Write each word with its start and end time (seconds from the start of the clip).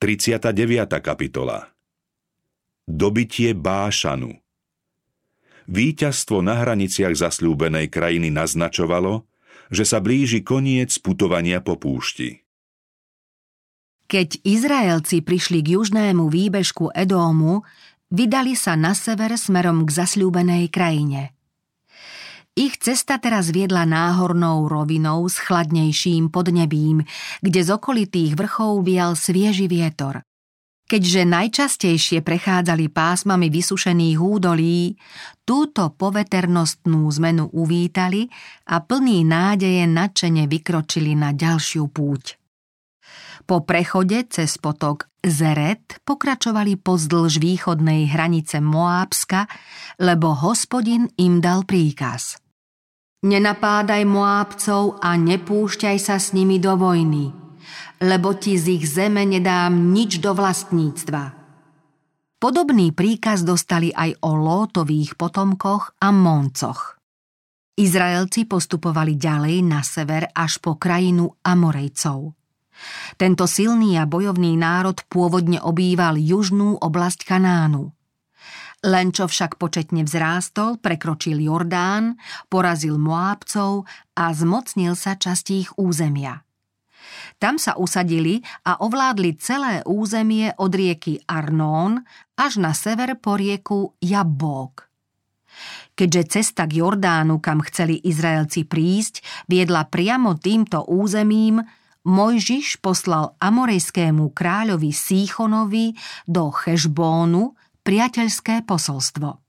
39. 0.00 0.56
kapitola 1.04 1.68
Dobitie 2.88 3.52
Bášanu 3.52 4.32
Výťazstvo 5.68 6.40
na 6.40 6.56
hraniciach 6.56 7.12
zasľúbenej 7.12 7.92
krajiny 7.92 8.32
naznačovalo, 8.32 9.28
že 9.68 9.84
sa 9.84 10.00
blíži 10.00 10.40
koniec 10.40 10.96
putovania 11.04 11.60
po 11.60 11.76
púšti. 11.76 12.40
Keď 14.08 14.40
Izraelci 14.40 15.20
prišli 15.20 15.60
k 15.60 15.76
južnému 15.76 16.32
výbežku 16.32 16.96
Edómu, 16.96 17.68
vydali 18.08 18.56
sa 18.56 18.80
na 18.80 18.96
sever 18.96 19.36
smerom 19.36 19.84
k 19.84 20.00
zasľúbenej 20.00 20.72
krajine. 20.72 21.36
Ich 22.60 22.76
cesta 22.76 23.16
teraz 23.16 23.56
viedla 23.56 23.88
náhornou 23.88 24.68
rovinou 24.68 25.24
s 25.24 25.40
chladnejším 25.40 26.28
podnebím, 26.28 27.00
kde 27.40 27.60
z 27.64 27.72
okolitých 27.72 28.36
vrchov 28.36 28.84
vial 28.84 29.16
svieži 29.16 29.64
vietor. 29.64 30.20
Keďže 30.84 31.24
najčastejšie 31.24 32.20
prechádzali 32.20 32.92
pásmami 32.92 33.48
vysušených 33.48 34.20
údolí, 34.20 34.92
túto 35.48 35.88
poveternostnú 35.88 37.08
zmenu 37.16 37.48
uvítali 37.48 38.28
a 38.68 38.84
plný 38.84 39.24
nádeje 39.24 39.88
nadšene 39.88 40.44
vykročili 40.44 41.16
na 41.16 41.32
ďalšiu 41.32 41.88
púť. 41.88 42.36
Po 43.48 43.64
prechode 43.64 44.28
cez 44.28 44.60
potok 44.60 45.08
Zeret 45.24 46.04
pokračovali 46.04 46.76
pozdĺž 46.76 47.40
východnej 47.40 48.04
hranice 48.12 48.60
Moábska, 48.60 49.48
lebo 49.96 50.36
hospodin 50.36 51.08
im 51.16 51.40
dal 51.40 51.64
príkaz. 51.64 52.49
Nenapádaj 53.20 54.02
Moábcov 54.08 54.98
a 55.04 55.16
nepúšťaj 55.16 55.96
sa 56.00 56.16
s 56.16 56.32
nimi 56.32 56.56
do 56.56 56.76
vojny– 56.76 57.36
lebo 58.00 58.32
ti 58.32 58.56
z 58.56 58.80
ich 58.80 58.84
zeme 58.88 59.28
nedám 59.28 59.92
nič 59.92 60.24
do 60.24 60.32
vlastníctva. 60.32 61.36
Podobný 62.40 62.96
príkaz 62.96 63.44
dostali 63.44 63.92
aj 63.92 64.24
o 64.24 64.32
Lótových 64.32 65.20
potomkoch 65.20 66.00
a 66.00 66.08
Moncoch. 66.08 66.96
Izraelci 67.76 68.48
postupovali 68.48 69.20
ďalej 69.20 69.56
na 69.64 69.84
sever 69.84 70.32
až 70.32 70.56
po 70.64 70.80
krajinu 70.80 71.36
Amorejcov. 71.44 72.32
Tento 73.20 73.44
silný 73.44 74.00
a 74.00 74.08
bojovný 74.08 74.56
národ 74.56 74.96
pôvodne 75.12 75.60
obýval 75.60 76.16
južnú 76.16 76.80
oblasť 76.80 77.28
Kanánu. 77.28 77.92
Len 78.80 79.12
čo 79.12 79.28
však 79.28 79.60
početne 79.60 80.08
vzrástol, 80.08 80.80
prekročil 80.80 81.36
Jordán, 81.36 82.16
porazil 82.48 82.96
Moábcov 82.96 83.84
a 84.16 84.24
zmocnil 84.32 84.96
sa 84.96 85.20
častí 85.20 85.68
ich 85.68 85.70
územia. 85.76 86.48
Tam 87.36 87.60
sa 87.60 87.76
usadili 87.76 88.40
a 88.64 88.80
ovládli 88.80 89.36
celé 89.36 89.84
územie 89.84 90.52
od 90.56 90.72
rieky 90.72 91.20
Arnón 91.28 92.04
až 92.36 92.56
na 92.56 92.72
sever 92.72 93.20
po 93.20 93.36
rieku 93.36 93.96
Jabbok. 94.00 94.88
Keďže 95.92 96.40
cesta 96.40 96.64
k 96.64 96.80
Jordánu, 96.80 97.36
kam 97.44 97.60
chceli 97.60 98.00
Izraelci 98.00 98.64
prísť, 98.64 99.20
viedla 99.44 99.84
priamo 99.84 100.40
týmto 100.40 100.88
územím, 100.88 101.60
Mojžiš 102.00 102.80
poslal 102.80 103.36
amorejskému 103.44 104.32
kráľovi 104.32 104.88
Síchonovi 104.88 105.92
do 106.24 106.48
Chešbónu 106.48 107.52
priateľské 107.82 108.64
posolstvo. 108.64 109.40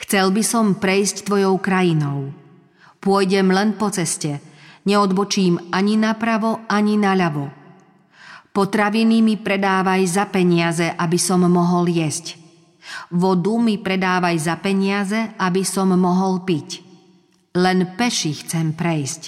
Chcel 0.00 0.32
by 0.32 0.42
som 0.44 0.76
prejsť 0.80 1.28
tvojou 1.28 1.60
krajinou. 1.60 2.32
Pôjdem 3.00 3.52
len 3.52 3.76
po 3.76 3.92
ceste– 3.92 4.40
neodbočím 4.84 5.70
ani 5.72 5.96
napravo, 6.00 6.64
ani 6.68 6.96
naľavo. 6.96 7.46
Potraviny 8.50 9.22
mi 9.22 9.38
predávaj 9.38 10.02
za 10.10 10.26
peniaze, 10.26 10.90
aby 10.90 11.18
som 11.20 11.46
mohol 11.46 11.86
jesť. 11.86 12.34
Vodu 13.14 13.54
mi 13.60 13.78
predávaj 13.78 14.36
za 14.40 14.58
peniaze, 14.58 15.38
aby 15.38 15.62
som 15.62 15.94
mohol 15.94 16.42
piť. 16.42 16.82
Len 17.54 17.94
peši 17.94 18.42
chcem 18.42 18.74
prejsť. 18.74 19.22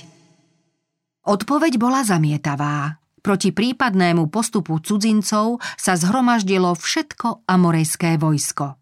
Odpoveď 1.23 1.79
bola 1.79 2.03
zamietavá. 2.03 3.02
Proti 3.23 3.55
prípadnému 3.55 4.27
postupu 4.35 4.83
cudzincov 4.83 5.63
sa 5.79 5.95
zhromaždilo 5.95 6.75
všetko 6.75 7.47
amorejské 7.47 8.19
vojsko. 8.19 8.75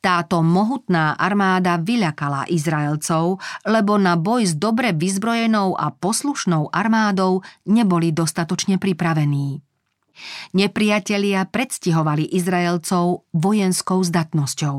Táto 0.00 0.40
mohutná 0.40 1.18
armáda 1.18 1.76
vyľakala 1.76 2.48
Izraelcov, 2.48 3.42
lebo 3.68 4.00
na 4.00 4.16
boj 4.16 4.48
s 4.48 4.54
dobre 4.56 4.96
vyzbrojenou 4.96 5.76
a 5.76 5.92
poslušnou 5.92 6.72
armádou 6.72 7.44
neboli 7.68 8.14
dostatočne 8.14 8.80
pripravení. 8.80 9.60
Nepriatelia 10.56 11.44
predstihovali 11.44 12.32
Izraelcov 12.32 13.28
vojenskou 13.36 14.00
zdatnosťou. 14.00 14.76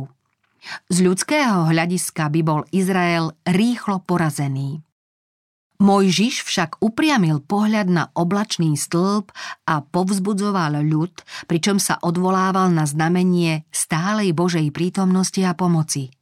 Z 0.90 0.98
ľudského 1.02 1.70
hľadiska 1.70 2.30
by 2.30 2.42
bol 2.46 2.62
Izrael 2.70 3.34
rýchlo 3.46 4.06
porazený. 4.06 4.86
Mojžiš 5.82 6.46
však 6.46 6.78
upriamil 6.78 7.42
pohľad 7.42 7.90
na 7.90 8.04
oblačný 8.14 8.78
stĺp 8.78 9.34
a 9.66 9.82
povzbudzoval 9.82 10.78
ľud, 10.86 11.26
pričom 11.50 11.82
sa 11.82 11.98
odvolával 12.06 12.70
na 12.70 12.86
znamenie 12.86 13.66
stálej 13.74 14.38
Božej 14.38 14.70
prítomnosti 14.70 15.42
a 15.42 15.58
pomoci. 15.58 16.14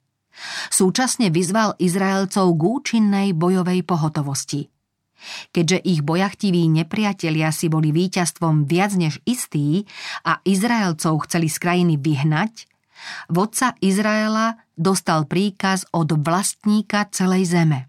Súčasne 0.72 1.28
vyzval 1.28 1.76
Izraelcov 1.76 2.56
k 2.56 2.62
účinnej 2.64 3.28
bojovej 3.36 3.84
pohotovosti. 3.84 4.72
Keďže 5.52 5.84
ich 5.84 6.08
bojachtiví 6.08 6.64
nepriatelia 6.72 7.52
si 7.52 7.68
boli 7.68 7.92
víťazstvom 7.92 8.64
viac 8.64 8.96
než 8.96 9.20
istí 9.28 9.84
a 10.24 10.40
Izraelcov 10.48 11.28
chceli 11.28 11.52
z 11.52 11.60
krajiny 11.60 12.00
vyhnať, 12.00 12.64
vodca 13.28 13.76
Izraela 13.84 14.56
dostal 14.80 15.28
príkaz 15.28 15.84
od 15.92 16.16
vlastníka 16.16 17.12
celej 17.12 17.52
zeme. 17.52 17.89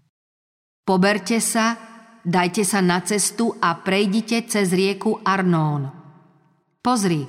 Poberte 0.91 1.39
sa, 1.39 1.79
dajte 2.19 2.67
sa 2.67 2.83
na 2.83 2.99
cestu 2.99 3.55
a 3.63 3.79
prejdite 3.79 4.43
cez 4.43 4.75
rieku 4.75 5.23
Arnón. 5.23 5.87
Pozri, 6.83 7.23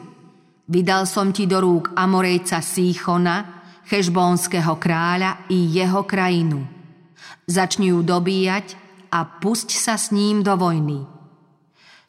vydal 0.66 1.06
som 1.06 1.30
ti 1.30 1.46
do 1.46 1.62
rúk 1.62 1.94
Amorejca 1.94 2.58
Síchona, 2.58 3.62
chešbónskeho 3.86 4.74
kráľa 4.82 5.46
i 5.54 5.78
jeho 5.78 6.02
krajinu. 6.02 6.66
Začni 7.46 7.94
ju 7.94 8.02
dobíjať 8.02 8.74
a 9.14 9.30
pusť 9.30 9.78
sa 9.78 9.94
s 9.94 10.10
ním 10.10 10.42
do 10.42 10.58
vojny. 10.58 11.06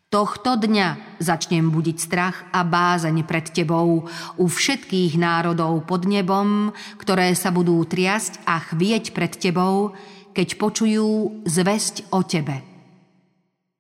Tohto 0.09 0.57
dňa 0.57 1.21
začnem 1.21 1.69
budiť 1.69 1.97
strach 2.01 2.49
a 2.49 2.65
bázeň 2.65 3.21
pred 3.29 3.53
tebou 3.53 4.09
u 4.41 4.45
všetkých 4.49 5.21
národov 5.21 5.85
pod 5.85 6.09
nebom, 6.09 6.73
ktoré 6.97 7.29
sa 7.37 7.53
budú 7.53 7.77
triasť 7.85 8.41
a 8.49 8.57
chvieť 8.57 9.13
pred 9.13 9.37
tebou, 9.37 9.93
keď 10.33 10.57
počujú 10.57 11.41
zväzť 11.45 12.11
o 12.11 12.25
tebe. 12.25 12.73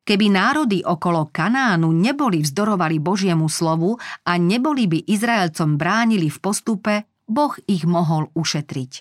Keby 0.03 0.27
národy 0.29 0.83
okolo 0.83 1.31
Kanánu 1.31 1.95
neboli 1.95 2.43
vzdorovali 2.43 2.99
Božiemu 2.99 3.47
slovu 3.47 3.95
a 4.27 4.35
neboli 4.35 4.85
by 4.85 4.99
Izraelcom 5.07 5.79
bránili 5.79 6.27
v 6.27 6.37
postupe, 6.43 6.93
Boh 7.23 7.55
ich 7.71 7.87
mohol 7.87 8.27
ušetriť. 8.35 8.91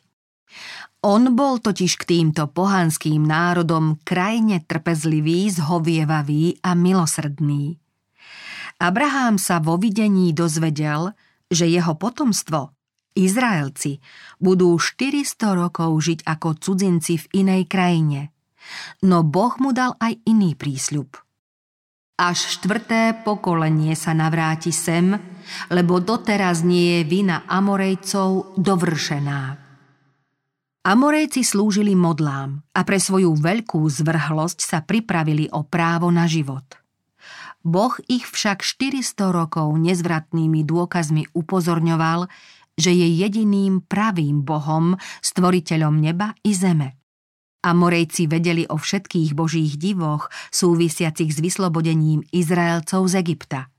On 1.02 1.34
bol 1.34 1.58
totiž 1.58 1.98
k 1.98 2.04
týmto 2.06 2.46
pohanským 2.46 3.26
národom 3.26 3.98
krajne 4.06 4.62
trpezlivý, 4.62 5.50
zhovievavý 5.50 6.62
a 6.62 6.78
milosrdný. 6.78 7.82
Abraham 8.78 9.42
sa 9.42 9.58
vo 9.58 9.74
videní 9.74 10.30
dozvedel, 10.30 11.10
že 11.50 11.66
jeho 11.66 11.98
potomstvo 11.98 12.70
Izraelci 13.14 14.00
budú 14.40 14.76
400 14.76 15.58
rokov 15.58 15.90
žiť 16.00 16.24
ako 16.24 16.56
cudzinci 16.56 17.20
v 17.20 17.26
inej 17.44 17.62
krajine. 17.68 18.32
No 19.02 19.26
Boh 19.26 19.52
mu 19.58 19.74
dal 19.74 19.98
aj 19.98 20.22
iný 20.24 20.54
prísľub. 20.54 21.18
Až 22.22 22.38
štvrté 22.60 23.24
pokolenie 23.26 23.98
sa 23.98 24.14
navráti 24.14 24.70
sem, 24.70 25.16
lebo 25.72 25.98
doteraz 25.98 26.62
nie 26.62 27.00
je 27.00 27.02
vina 27.08 27.42
Amorejcov 27.50 28.54
dovršená. 28.60 29.58
Amorejci 30.82 31.46
slúžili 31.46 31.94
modlám 31.94 32.58
a 32.74 32.80
pre 32.82 32.98
svoju 32.98 33.38
veľkú 33.38 33.86
zvrhlosť 33.86 34.58
sa 34.58 34.78
pripravili 34.82 35.46
o 35.54 35.62
právo 35.62 36.10
na 36.10 36.26
život. 36.26 36.66
Boh 37.62 37.94
ich 38.10 38.26
však 38.26 38.66
400 38.66 39.30
rokov 39.30 39.70
nezvratnými 39.78 40.66
dôkazmi 40.66 41.30
upozorňoval, 41.38 42.26
že 42.76 42.92
je 42.92 43.08
jediným 43.08 43.84
pravým 43.84 44.42
Bohom, 44.42 44.96
stvoriteľom 45.20 46.00
neba 46.00 46.32
i 46.44 46.52
zeme. 46.56 46.96
A 47.62 47.70
Morejci 47.78 48.26
vedeli 48.26 48.66
o 48.66 48.74
všetkých 48.74 49.38
božích 49.38 49.78
divoch 49.78 50.32
súvisiacich 50.50 51.30
s 51.30 51.38
vyslobodením 51.38 52.26
Izraelcov 52.34 53.06
z 53.06 53.14
Egypta. 53.22 53.70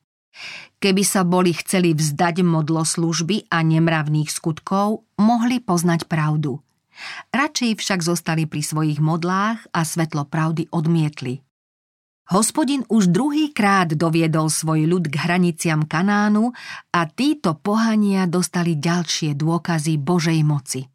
Keby 0.80 1.04
sa 1.04 1.28
boli 1.28 1.52
chceli 1.54 1.92
vzdať 1.92 2.42
modloslužby 2.48 3.52
a 3.52 3.60
nemravných 3.62 4.32
skutkov, 4.32 5.04
mohli 5.20 5.60
poznať 5.60 6.08
pravdu. 6.08 6.64
Radšej 7.34 7.72
však 7.80 8.00
zostali 8.06 8.44
pri 8.48 8.62
svojich 8.64 9.00
modlách 9.04 9.68
a 9.76 9.82
svetlo 9.84 10.30
pravdy 10.30 10.70
odmietli. 10.72 11.44
Hospodin 12.32 12.88
už 12.88 13.12
druhýkrát 13.12 14.00
doviedol 14.00 14.48
svoj 14.48 14.88
ľud 14.88 15.12
k 15.12 15.20
hraniciam 15.28 15.84
Kanánu 15.84 16.56
a 16.96 17.02
títo 17.12 17.60
pohania 17.60 18.24
dostali 18.32 18.80
ďalšie 18.80 19.36
dôkazy 19.36 20.00
Božej 20.00 20.40
moci. 20.48 20.88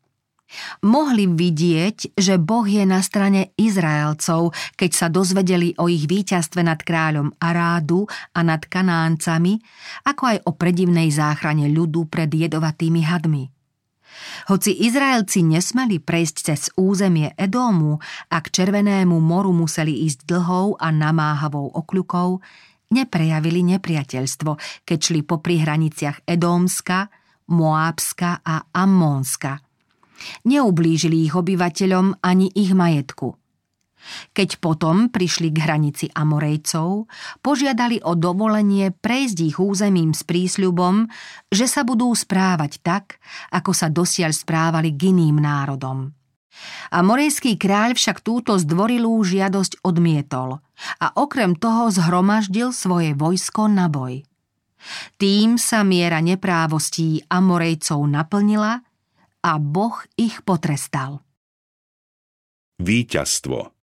Mohli 0.81 1.29
vidieť, 1.29 2.17
že 2.17 2.41
Boh 2.41 2.65
je 2.65 2.81
na 2.89 3.05
strane 3.05 3.53
Izraelcov, 3.61 4.57
keď 4.81 4.91
sa 4.97 5.13
dozvedeli 5.13 5.77
o 5.77 5.93
ich 5.93 6.09
víťazstve 6.09 6.65
nad 6.65 6.81
kráľom 6.81 7.37
Arádu 7.37 8.09
a 8.33 8.41
nad 8.41 8.65
Kanáncami, 8.65 9.61
ako 10.09 10.23
aj 10.25 10.39
o 10.49 10.57
predivnej 10.57 11.13
záchrane 11.13 11.69
ľudu 11.69 12.09
pred 12.09 12.33
jedovatými 12.33 13.05
hadmi. 13.05 13.58
Hoci 14.49 14.85
Izraelci 14.87 15.45
nesmeli 15.45 16.03
prejsť 16.03 16.37
cez 16.43 16.61
územie 16.79 17.33
Edómu 17.37 17.99
a 18.33 18.37
k 18.39 18.47
Červenému 18.49 19.19
moru 19.19 19.53
museli 19.53 20.05
ísť 20.09 20.29
dlhou 20.29 20.79
a 20.79 20.89
namáhavou 20.93 21.75
okľukou, 21.75 22.41
neprejavili 22.95 23.65
nepriateľstvo, 23.77 24.85
keď 24.85 24.99
šli 24.99 25.21
po 25.27 25.39
hraniciach 25.41 26.25
Edómska, 26.25 27.11
Moábska 27.49 28.45
a 28.45 28.69
Ammónska– 28.73 29.59
Neublížili 30.47 31.27
ich 31.27 31.35
obyvateľom 31.35 32.19
ani 32.23 32.51
ich 32.55 32.75
majetku. 32.75 33.48
Keď 34.33 34.63
potom 34.63 35.13
prišli 35.13 35.53
k 35.53 35.59
hranici 35.63 36.07
Amorejcov, 36.09 37.11
požiadali 37.45 38.01
o 38.03 38.17
dovolenie 38.17 38.95
prejsť 38.95 39.39
ich 39.45 39.57
územím 39.61 40.17
s 40.17 40.25
prísľubom, 40.25 41.11
že 41.53 41.67
sa 41.69 41.85
budú 41.85 42.09
správať 42.15 42.81
tak, 42.81 43.21
ako 43.53 43.71
sa 43.75 43.93
dosiaľ 43.93 44.33
správali 44.33 44.95
k 44.95 45.13
iným 45.13 45.43
národom. 45.43 46.15
Amorejský 46.91 47.55
kráľ 47.55 47.95
však 47.95 48.25
túto 48.25 48.59
zdvorilú 48.59 49.23
žiadosť 49.23 49.85
odmietol 49.87 50.59
a 50.99 51.07
okrem 51.15 51.55
toho 51.55 51.93
zhromaždil 51.95 52.75
svoje 52.75 53.15
vojsko 53.15 53.71
na 53.71 53.87
boj. 53.87 54.27
Tým 55.19 55.59
sa 55.59 55.83
miera 55.83 56.23
neprávostí 56.23 57.27
Amorejcov 57.31 57.99
naplnila 58.07 58.83
a 59.43 59.53
Boh 59.59 59.99
ich 60.19 60.43
potrestal. 60.43 61.23
Výťazstvo 62.79 63.78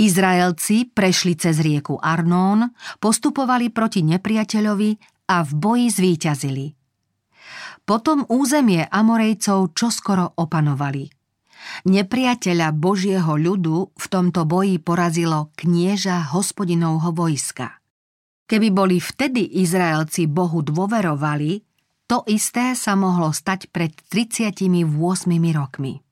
Izraelci 0.00 0.88
prešli 0.88 1.36
cez 1.36 1.60
rieku 1.60 2.00
Arnón, 2.00 2.72
postupovali 2.96 3.68
proti 3.68 4.00
nepriateľovi 4.00 4.90
a 5.28 5.44
v 5.44 5.50
boji 5.52 5.86
zvíťazili. 5.92 6.66
Potom 7.84 8.24
územie 8.32 8.88
Amorejcov 8.88 9.76
čoskoro 9.76 10.40
opanovali. 10.40 11.04
Nepriateľa 11.84 12.72
Božieho 12.72 13.36
ľudu 13.36 13.92
v 13.92 14.06
tomto 14.08 14.48
boji 14.48 14.80
porazilo 14.80 15.52
knieža 15.52 16.32
hospodinovho 16.32 17.12
vojska. 17.12 17.76
Keby 18.48 18.68
boli 18.72 18.98
vtedy 18.98 19.62
Izraelci 19.62 20.26
Bohu 20.26 20.64
dôverovali, 20.64 21.62
to 22.10 22.26
isté 22.26 22.74
sa 22.74 22.98
mohlo 22.98 23.30
stať 23.30 23.70
pred 23.70 23.94
38 24.10 24.82
rokmi. 25.54 26.02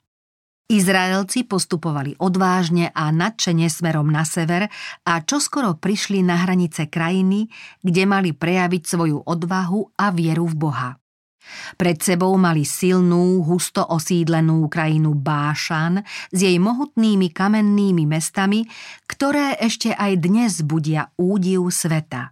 Izraelci 0.68 1.48
postupovali 1.48 2.12
odvážne 2.20 2.92
a 2.92 3.08
nadšene 3.08 3.72
smerom 3.72 4.12
na 4.12 4.28
sever 4.28 4.68
a 5.08 5.12
čoskoro 5.24 5.80
prišli 5.80 6.20
na 6.20 6.44
hranice 6.44 6.92
krajiny, 6.92 7.48
kde 7.80 8.04
mali 8.04 8.36
prejaviť 8.36 8.82
svoju 8.84 9.24
odvahu 9.24 9.96
a 9.96 10.12
vieru 10.12 10.44
v 10.44 10.54
Boha. 10.60 10.90
Pred 11.80 12.04
sebou 12.04 12.36
mali 12.36 12.68
silnú, 12.68 13.40
husto 13.48 13.80
osídlenú 13.80 14.68
krajinu 14.68 15.16
Bášan 15.16 16.04
s 16.28 16.36
jej 16.36 16.60
mohutnými 16.60 17.32
kamennými 17.32 18.04
mestami, 18.04 18.68
ktoré 19.08 19.56
ešte 19.56 19.96
aj 19.96 20.12
dnes 20.20 20.60
budia 20.60 21.08
údiv 21.16 21.72
sveta. 21.72 22.28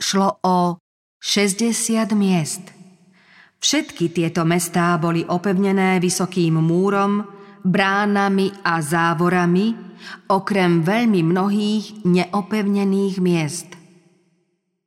Šlo 0.00 0.40
o 0.40 0.80
60 1.20 2.08
miest. 2.16 2.83
Všetky 3.64 4.12
tieto 4.12 4.44
mestá 4.44 4.92
boli 5.00 5.24
opevnené 5.24 5.96
vysokým 5.96 6.60
múrom, 6.60 7.24
bránami 7.64 8.52
a 8.60 8.84
závorami, 8.84 9.72
okrem 10.28 10.84
veľmi 10.84 11.24
mnohých 11.24 12.04
neopevnených 12.04 13.16
miest. 13.24 13.72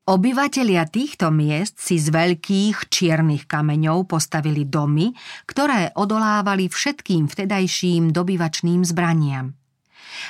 Obyvatelia 0.05 0.85
týchto 0.85 1.33
miest 1.33 1.81
si 1.81 1.97
z 1.97 2.13
veľkých 2.13 2.93
čiernych 2.93 3.49
kameňov 3.49 4.05
postavili 4.05 4.69
domy, 4.69 5.09
ktoré 5.49 5.97
odolávali 5.97 6.69
všetkým 6.69 7.33
vtedajším 7.33 8.13
dobyvačným 8.13 8.85
zbraniam. 8.85 9.57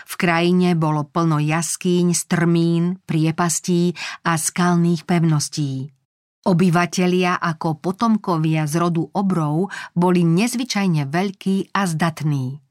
V 0.07 0.13
krajine 0.15 0.79
bolo 0.79 1.03
plno 1.03 1.43
jaskýň, 1.43 2.15
strmín, 2.15 3.03
priepastí 3.03 3.91
a 4.23 4.39
skalných 4.39 5.03
pevností. 5.03 5.96
Obyvatelia 6.47 7.43
ako 7.43 7.75
potomkovia 7.83 8.63
z 8.63 8.79
rodu 8.79 9.03
obrov 9.03 9.67
boli 9.91 10.23
nezvyčajne 10.23 11.11
veľkí 11.11 11.75
a 11.75 11.83
zdatní. 11.83 12.63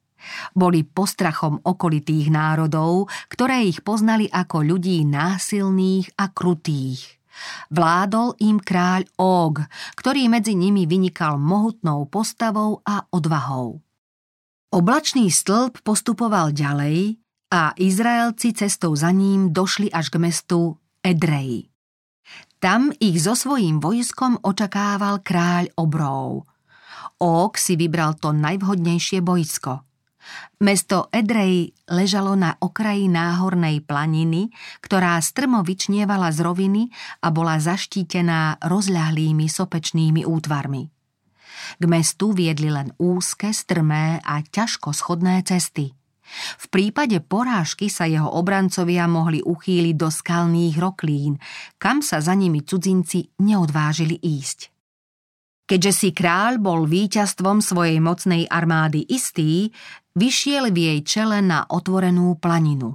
Boli 0.57 0.81
postrachom 0.81 1.61
okolitých 1.61 2.33
národov, 2.33 3.13
ktoré 3.29 3.69
ich 3.69 3.85
poznali 3.85 4.33
ako 4.33 4.65
ľudí 4.65 5.05
násilných 5.05 6.17
a 6.17 6.33
krutých. 6.33 7.21
Vládol 7.69 8.33
im 8.41 8.57
kráľ 8.57 9.13
Og, 9.21 9.61
ktorý 9.93 10.25
medzi 10.33 10.57
nimi 10.57 10.89
vynikal 10.89 11.37
mohutnou 11.37 12.09
postavou 12.09 12.81
a 12.81 13.05
odvahou. 13.13 13.77
Oblačný 14.73 15.29
stĺp 15.29 15.85
postupoval 15.85 16.57
ďalej 16.57 17.21
a 17.53 17.77
Izraelci 17.77 18.57
cestou 18.57 18.97
za 18.97 19.13
ním 19.13 19.53
došli 19.53 19.93
až 19.93 20.09
k 20.09 20.17
mestu 20.17 20.81
Edrei. 21.05 21.76
Tam 22.67 22.91
ich 22.99 23.23
so 23.23 23.39
svojím 23.39 23.79
vojskom 23.79 24.43
očakával 24.43 25.23
kráľ 25.23 25.71
obrov. 25.79 26.51
Ok 27.23 27.63
si 27.63 27.79
vybral 27.79 28.19
to 28.19 28.35
najvhodnejšie 28.35 29.23
bojsko. 29.23 29.87
Mesto 30.67 31.07
Edrej 31.15 31.71
ležalo 31.87 32.35
na 32.35 32.59
okraji 32.59 33.07
náhornej 33.07 33.87
planiny, 33.87 34.51
ktorá 34.83 35.15
strmo 35.23 35.63
vyčnievala 35.63 36.35
z 36.35 36.43
roviny 36.43 36.91
a 37.23 37.31
bola 37.31 37.63
zaštítená 37.63 38.59
rozľahlými 38.59 39.47
sopečnými 39.47 40.27
útvarmi. 40.27 40.91
K 41.79 41.85
mestu 41.87 42.35
viedli 42.35 42.67
len 42.67 42.91
úzke, 42.99 43.55
strmé 43.55 44.19
a 44.27 44.43
ťažko 44.43 44.91
schodné 44.91 45.47
cesty– 45.47 45.95
v 46.35 46.67
prípade 46.69 47.19
porážky 47.23 47.87
sa 47.89 48.05
jeho 48.05 48.29
obrancovia 48.29 49.07
mohli 49.07 49.41
uchýliť 49.41 49.97
do 49.97 50.09
skalných 50.11 50.77
roklín, 50.77 51.39
kam 51.79 52.03
sa 52.03 52.19
za 52.19 52.35
nimi 52.35 52.63
cudzinci 52.63 53.39
neodvážili 53.43 54.19
ísť. 54.19 54.75
Keďže 55.67 55.93
si 55.93 56.09
kráľ 56.15 56.63
bol 56.63 56.87
víťazstvom 56.87 57.59
svojej 57.59 57.99
mocnej 57.99 58.47
armády 58.47 59.03
istý, 59.03 59.75
vyšiel 60.15 60.71
v 60.71 60.79
jej 60.79 61.01
čele 61.03 61.43
na 61.43 61.67
otvorenú 61.67 62.39
planinu. 62.39 62.95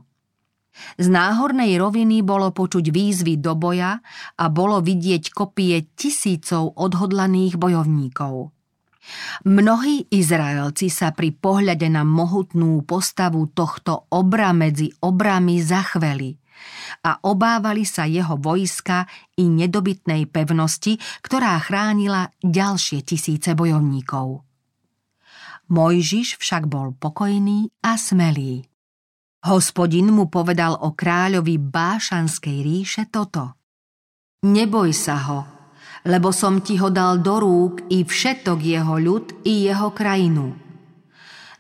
Z 0.96 1.12
náhornej 1.12 1.76
roviny 1.76 2.24
bolo 2.24 2.56
počuť 2.56 2.96
výzvy 2.96 3.44
do 3.44 3.60
boja 3.60 4.00
a 4.40 4.46
bolo 4.48 4.80
vidieť 4.80 5.36
kopie 5.36 5.84
tisícov 6.00 6.80
odhodlaných 6.80 7.60
bojovníkov. 7.60 8.56
Mnohí 9.50 10.06
Izraelci 10.14 10.94
sa 10.94 11.10
pri 11.12 11.34
pohľade 11.34 11.90
na 11.90 12.06
mohutnú 12.06 12.86
postavu 12.86 13.50
tohto 13.50 14.06
obra 14.14 14.54
medzi 14.54 14.94
obrami 15.02 15.58
zachveli 15.58 16.38
a 17.02 17.18
obávali 17.26 17.82
sa 17.82 18.06
jeho 18.06 18.38
vojska 18.38 19.10
i 19.42 19.50
nedobytnej 19.50 20.30
pevnosti, 20.30 21.02
ktorá 21.26 21.58
chránila 21.58 22.30
ďalšie 22.46 23.02
tisíce 23.02 23.58
bojovníkov. 23.58 24.46
Mojžiš 25.72 26.38
však 26.38 26.68
bol 26.68 26.94
pokojný 26.94 27.72
a 27.82 27.96
smelý. 27.96 28.68
Hospodin 29.42 30.14
mu 30.14 30.30
povedal 30.30 30.78
o 30.78 30.94
kráľovi 30.94 31.58
Bášanskej 31.58 32.58
ríše 32.62 33.04
toto. 33.10 33.58
Neboj 34.46 34.94
sa 34.94 35.18
ho, 35.32 35.40
lebo 36.06 36.34
som 36.34 36.62
ti 36.62 36.78
ho 36.82 36.90
dal 36.90 37.22
do 37.22 37.38
rúk 37.38 37.86
i 37.94 38.02
všetok 38.02 38.60
jeho 38.62 38.96
ľud 38.98 39.46
i 39.46 39.70
jeho 39.70 39.94
krajinu. 39.94 40.58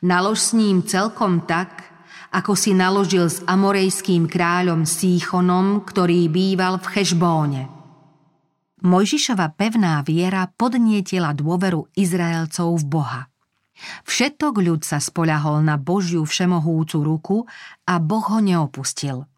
Nalož 0.01 0.39
s 0.41 0.51
ním 0.57 0.81
celkom 0.81 1.45
tak, 1.45 1.85
ako 2.31 2.57
si 2.57 2.73
naložil 2.73 3.27
s 3.27 3.43
amorejským 3.45 4.25
kráľom 4.25 4.87
Síchonom, 4.87 5.83
ktorý 5.85 6.31
býval 6.31 6.81
v 6.81 6.85
Chešbóne. 6.97 7.63
Mojžišova 8.81 9.53
pevná 9.53 10.01
viera 10.01 10.49
podnietila 10.49 11.37
dôveru 11.37 11.85
Izraelcov 11.93 12.81
v 12.81 12.85
Boha. 12.89 13.21
Všetok 14.09 14.57
ľud 14.57 14.81
sa 14.81 14.97
spoľahol 14.97 15.61
na 15.61 15.77
Božiu 15.77 16.25
všemohúcu 16.25 16.97
ruku 17.01 17.37
a 17.85 18.01
Boh 18.01 18.25
ho 18.25 18.41
neopustil. 18.41 19.29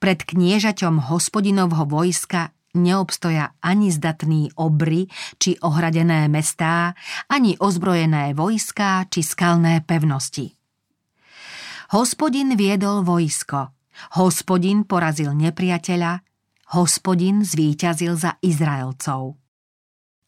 Pred 0.00 0.24
kniežaťom 0.24 1.12
hospodinovho 1.12 1.84
vojska 1.84 2.56
neobstoja 2.74 3.60
ani 3.60 3.90
zdatný 3.90 4.54
obry 4.58 5.10
či 5.38 5.58
ohradené 5.60 6.26
mestá, 6.30 6.94
ani 7.28 7.58
ozbrojené 7.58 8.32
vojská 8.34 9.06
či 9.10 9.22
skalné 9.22 9.82
pevnosti. 9.86 10.54
Hospodin 11.90 12.54
viedol 12.54 13.02
vojsko, 13.02 13.74
Hospodin 14.16 14.88
porazil 14.88 15.36
nepriateľa, 15.36 16.24
hospodin 16.72 17.44
zvíťazil 17.44 18.16
za 18.16 18.40
Izraelcov. 18.40 19.36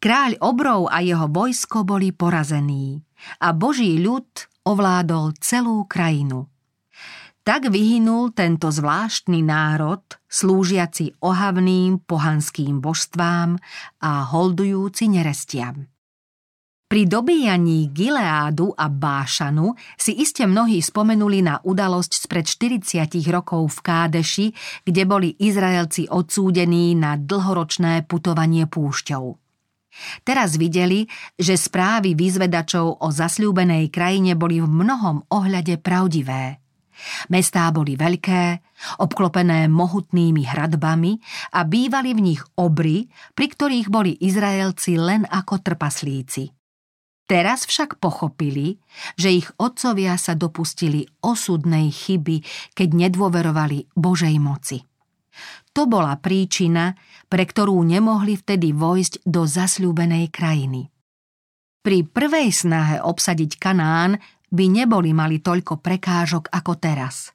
Kráľ 0.03 0.43
obrov 0.43 0.91
a 0.91 0.99
jeho 1.01 1.31
vojsko 1.31 1.87
boli 1.87 2.11
porazení 2.11 3.01
a 3.39 3.55
Boží 3.55 4.03
ľud 4.03 4.27
ovládol 4.67 5.39
celú 5.39 5.87
krajinu. 5.87 6.52
Tak 7.43 7.75
vyhynul 7.75 8.31
tento 8.31 8.71
zvláštny 8.71 9.43
národ, 9.43 9.99
slúžiaci 10.31 11.19
ohavným 11.19 11.99
pohanským 12.07 12.79
božstvám 12.79 13.59
a 13.99 14.31
holdujúci 14.31 15.11
nerestiam. 15.11 15.91
Pri 16.87 17.03
dobíjaní 17.11 17.91
Gileádu 17.91 18.71
a 18.79 18.87
Bášanu 18.87 19.75
si 19.99 20.23
iste 20.23 20.47
mnohí 20.47 20.79
spomenuli 20.79 21.43
na 21.43 21.59
udalosť 21.59 22.13
spred 22.15 22.47
40 22.47 23.11
rokov 23.27 23.75
v 23.75 23.79
Kádeši, 23.91 24.47
kde 24.87 25.03
boli 25.03 25.35
Izraelci 25.35 26.07
odsúdení 26.07 26.95
na 26.95 27.19
dlhoročné 27.19 28.07
putovanie 28.07 28.71
púšťou. 28.71 29.35
Teraz 30.23 30.55
videli, 30.55 31.11
že 31.35 31.59
správy 31.59 32.15
vyzvedačov 32.15 33.03
o 33.03 33.09
zasľúbenej 33.11 33.91
krajine 33.91 34.39
boli 34.39 34.63
v 34.63 34.71
mnohom 34.71 35.27
ohľade 35.27 35.83
pravdivé. 35.83 36.62
Mestá 37.31 37.71
boli 37.75 37.95
veľké, 37.99 38.61
obklopené 39.03 39.71
mohutnými 39.71 40.43
hradbami 40.47 41.19
a 41.55 41.67
bývali 41.67 42.11
v 42.15 42.21
nich 42.35 42.43
obry, 42.59 43.07
pri 43.35 43.47
ktorých 43.51 43.89
boli 43.89 44.19
Izraelci 44.19 44.99
len 44.99 45.23
ako 45.27 45.63
trpaslíci. 45.63 46.51
Teraz 47.27 47.65
však 47.65 47.97
pochopili, 48.03 48.83
že 49.17 49.33
ich 49.33 49.49
otcovia 49.57 50.19
sa 50.21 50.37
dopustili 50.37 51.07
osudnej 51.25 51.89
chyby, 51.89 52.45
keď 52.77 52.89
nedôverovali 52.93 53.95
Božej 53.97 54.37
moci. 54.37 54.85
To 55.73 55.89
bola 55.89 56.21
príčina, 56.21 56.93
pre 57.33 57.49
ktorú 57.49 57.81
nemohli 57.81 58.37
vtedy 58.37 58.77
vojsť 58.77 59.25
do 59.25 59.49
zasľúbenej 59.49 60.29
krajiny. 60.29 60.93
Pri 61.81 62.05
prvej 62.05 62.53
snahe 62.53 63.01
obsadiť 63.01 63.57
Kanán 63.57 64.21
by 64.53 64.65
neboli 64.69 65.17
mali 65.17 65.41
toľko 65.41 65.81
prekážok 65.81 66.53
ako 66.53 66.73
teraz. 66.77 67.33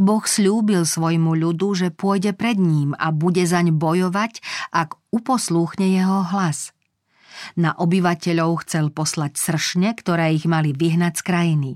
Boh 0.00 0.24
slúbil 0.24 0.88
svojmu 0.88 1.36
ľudu, 1.36 1.76
že 1.76 1.88
pôjde 1.92 2.32
pred 2.32 2.56
ním 2.56 2.96
a 2.96 3.12
bude 3.12 3.44
zaň 3.44 3.76
bojovať, 3.76 4.40
ak 4.72 4.96
uposlúchne 5.12 5.92
jeho 5.92 6.24
hlas– 6.24 6.70
na 7.54 7.74
obyvateľov 7.74 8.66
chcel 8.66 8.90
poslať 8.90 9.38
sršne, 9.38 9.94
ktoré 9.94 10.34
ich 10.34 10.46
mali 10.48 10.74
vyhnať 10.74 11.12
z 11.18 11.22
krajiny. 11.22 11.70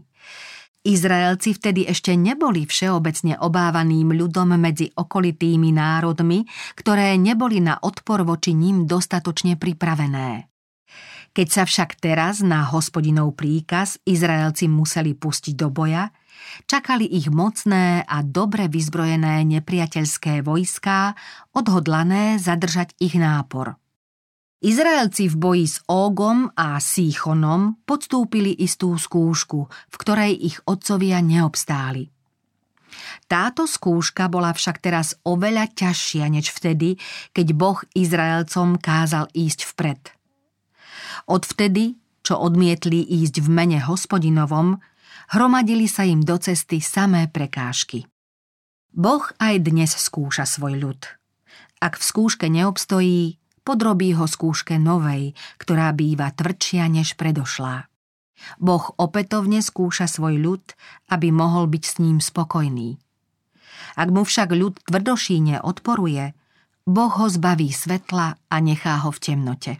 Izraelci 0.82 1.54
vtedy 1.54 1.86
ešte 1.86 2.18
neboli 2.18 2.66
všeobecne 2.66 3.38
obávaným 3.38 4.18
ľudom 4.18 4.58
medzi 4.58 4.90
okolitými 4.90 5.70
národmi, 5.70 6.42
ktoré 6.74 7.14
neboli 7.14 7.62
na 7.62 7.78
odpor 7.78 8.26
voči 8.26 8.50
ním 8.50 8.90
dostatočne 8.90 9.54
pripravené. 9.54 10.51
Keď 11.32 11.48
sa 11.48 11.64
však 11.64 11.96
teraz 11.96 12.44
na 12.44 12.60
hospodinov 12.68 13.32
príkaz 13.40 13.96
Izraelci 14.04 14.68
museli 14.68 15.16
pustiť 15.16 15.56
do 15.56 15.72
boja, 15.72 16.12
čakali 16.68 17.08
ich 17.08 17.32
mocné 17.32 18.04
a 18.04 18.20
dobre 18.20 18.68
vyzbrojené 18.68 19.40
nepriateľské 19.48 20.44
vojská, 20.44 21.16
odhodlané 21.56 22.36
zadržať 22.36 22.92
ich 23.00 23.16
nápor. 23.16 23.80
Izraelci 24.62 25.26
v 25.32 25.36
boji 25.40 25.66
s 25.66 25.76
Ógom 25.88 26.52
a 26.52 26.76
Síchonom 26.78 27.82
podstúpili 27.82 28.52
istú 28.52 28.94
skúšku, 28.94 29.66
v 29.66 29.96
ktorej 29.96 30.36
ich 30.36 30.60
otcovia 30.68 31.18
neobstáli. 31.18 32.12
Táto 33.24 33.64
skúška 33.64 34.28
bola 34.28 34.52
však 34.52 34.84
teraz 34.84 35.16
oveľa 35.24 35.72
ťažšia 35.72 36.28
než 36.28 36.52
vtedy, 36.52 37.00
keď 37.32 37.46
Boh 37.56 37.80
Izraelcom 37.96 38.76
kázal 38.76 39.32
ísť 39.32 39.64
vpred. 39.72 40.21
Odvtedy, 41.30 41.98
čo 42.22 42.38
odmietli 42.38 43.02
ísť 43.02 43.42
v 43.42 43.48
mene 43.50 43.78
hospodinovom, 43.82 44.78
hromadili 45.34 45.86
sa 45.86 46.02
im 46.02 46.22
do 46.22 46.38
cesty 46.38 46.82
samé 46.82 47.30
prekážky. 47.30 48.06
Boh 48.92 49.24
aj 49.40 49.54
dnes 49.64 49.90
skúša 49.94 50.44
svoj 50.44 50.76
ľud. 50.76 51.00
Ak 51.82 51.98
v 51.98 52.04
skúške 52.04 52.46
neobstojí, 52.46 53.40
podrobí 53.66 54.14
ho 54.14 54.28
skúške 54.28 54.76
novej, 54.78 55.34
ktorá 55.58 55.90
býva 55.94 56.30
tvrdšia 56.30 56.86
než 56.90 57.14
predošlá. 57.16 57.88
Boh 58.58 58.84
opätovne 58.98 59.62
skúša 59.62 60.10
svoj 60.10 60.38
ľud, 60.38 60.64
aby 61.10 61.30
mohol 61.30 61.70
byť 61.70 61.84
s 61.86 61.94
ním 62.02 62.18
spokojný. 62.18 62.98
Ak 63.94 64.08
mu 64.10 64.26
však 64.26 64.50
ľud 64.50 64.82
tvrdošíne 64.88 65.62
odporuje, 65.62 66.34
Boh 66.82 67.12
ho 67.14 67.26
zbaví 67.30 67.70
svetla 67.70 68.34
a 68.50 68.56
nechá 68.58 68.98
ho 69.06 69.14
v 69.14 69.18
temnote. 69.22 69.72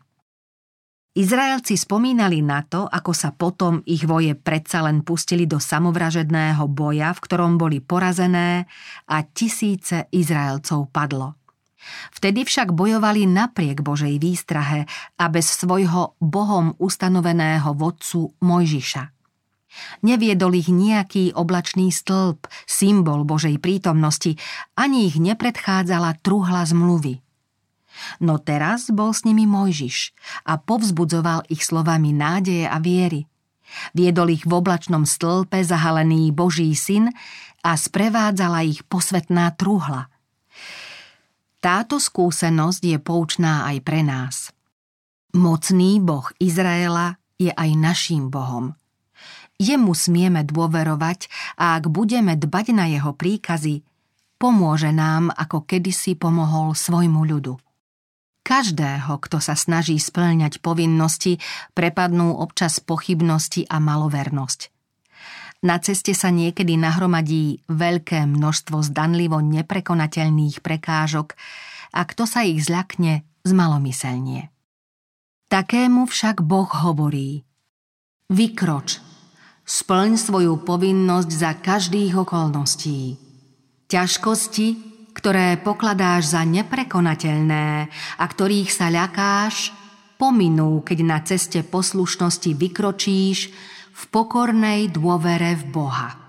Izraelci 1.13 1.77
spomínali 1.77 2.41
na 2.41 2.65
to, 2.65 2.89
ako 2.89 3.13
sa 3.13 3.37
potom 3.37 3.85
ich 3.85 4.09
voje 4.09 4.33
predsa 4.33 4.81
len 4.81 5.05
pustili 5.05 5.45
do 5.45 5.61
samovražedného 5.61 6.65
boja, 6.73 7.13
v 7.13 7.21
ktorom 7.21 7.61
boli 7.61 7.85
porazené 7.85 8.65
a 9.13 9.17
tisíce 9.21 10.09
Izraelcov 10.09 10.89
padlo. 10.89 11.37
Vtedy 12.17 12.49
však 12.49 12.73
bojovali 12.73 13.29
napriek 13.29 13.85
Božej 13.85 14.17
výstrahe 14.17 14.89
a 15.21 15.25
bez 15.29 15.53
svojho 15.53 16.17
Bohom 16.17 16.73
ustanoveného 16.81 17.77
vodcu 17.77 18.33
Mojžiša. 18.41 19.05
Neviedol 20.05 20.53
ich 20.57 20.69
nejaký 20.69 21.33
oblačný 21.33 21.89
stĺp, 21.89 22.45
symbol 22.69 23.25
Božej 23.25 23.57
prítomnosti, 23.57 24.37
ani 24.77 25.09
ich 25.09 25.17
nepredchádzala 25.17 26.21
truhla 26.21 26.65
zmluvy. 26.69 27.22
No 28.21 28.39
teraz 28.39 28.89
bol 28.93 29.13
s 29.13 29.27
nimi 29.27 29.45
Mojžiš 29.49 30.15
a 30.47 30.59
povzbudzoval 30.59 31.47
ich 31.53 31.67
slovami 31.67 32.15
nádeje 32.15 32.67
a 32.67 32.79
viery. 32.79 33.27
Viedol 33.97 34.37
ich 34.37 34.45
v 34.45 34.53
oblačnom 34.59 35.09
stĺpe 35.09 35.65
zahalený 35.65 36.31
Boží 36.31 36.73
syn 36.77 37.09
a 37.65 37.73
sprevádzala 37.79 38.67
ich 38.69 38.85
posvetná 38.85 39.55
truhla. 39.57 40.13
Táto 41.63 42.03
skúsenosť 42.03 42.83
je 42.83 42.99
poučná 42.99 43.71
aj 43.71 43.77
pre 43.87 44.03
nás. 44.03 44.51
Mocný 45.33 46.03
Boh 46.03 46.27
Izraela 46.43 47.17
je 47.39 47.55
aj 47.55 47.71
naším 47.79 48.29
Bohom. 48.29 48.75
Jemu 49.63 49.95
smieme 49.95 50.43
dôverovať 50.43 51.31
a 51.55 51.79
ak 51.79 51.87
budeme 51.87 52.35
dbať 52.35 52.67
na 52.75 52.91
jeho 52.91 53.15
príkazy, 53.15 53.87
pomôže 54.43 54.91
nám, 54.91 55.31
ako 55.31 55.63
kedysi 55.63 56.19
pomohol 56.19 56.75
svojmu 56.75 57.23
ľudu. 57.23 57.55
Každého, 58.43 59.23
kto 59.23 59.39
sa 59.39 59.55
snaží 59.55 60.03
splňať 60.03 60.59
povinnosti, 60.59 61.39
prepadnú 61.79 62.35
občas 62.43 62.83
pochybnosti 62.83 63.71
a 63.71 63.79
malovernosť. 63.79 64.75
Na 65.63 65.79
ceste 65.79 66.11
sa 66.11 66.35
niekedy 66.35 66.75
nahromadí 66.75 67.63
veľké 67.71 68.27
množstvo 68.27 68.83
zdanlivo 68.83 69.39
neprekonateľných 69.39 70.59
prekážok 70.59 71.39
a 71.95 72.03
kto 72.03 72.27
sa 72.27 72.43
ich 72.43 72.67
zľakne, 72.67 73.23
zmalomyselnie. 73.47 74.51
Takému 75.47 76.11
však 76.11 76.43
Boh 76.43 76.67
hovorí 76.67 77.47
Vykroč, 78.27 78.99
splň 79.63 80.19
svoju 80.19 80.67
povinnosť 80.67 81.31
za 81.31 81.53
každých 81.55 82.27
okolností. 82.27 83.21
Ťažkosti, 83.87 84.92
ktoré 85.23 85.55
pokladáš 85.63 86.35
za 86.35 86.43
neprekonateľné 86.43 87.87
a 88.19 88.25
ktorých 88.27 88.75
sa 88.75 88.91
ľakáš, 88.91 89.71
pominú, 90.19 90.83
keď 90.83 90.99
na 91.07 91.23
ceste 91.23 91.63
poslušnosti 91.63 92.51
vykročíš 92.59 93.39
v 93.95 94.03
pokornej 94.11 94.91
dôvere 94.91 95.55
v 95.63 95.65
Boha. 95.71 96.22